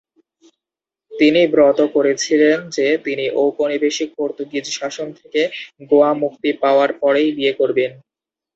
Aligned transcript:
তিনি 1.11 1.41
ব্রত 1.47 1.79
করেছিলেন 1.95 2.57
যে 2.69 2.87
তিনি 3.05 3.25
ঔপনিবেশিক 3.37 4.09
পর্তুগিজ 4.17 4.65
শাসন 4.71 5.07
থেকে 5.19 5.41
গোয়া 5.89 6.11
মুক্তি 6.21 6.49
পাওয়ার 6.61 6.89
পরেই 7.01 7.29
বিয়ে 7.37 7.53
করবেন। 7.53 7.91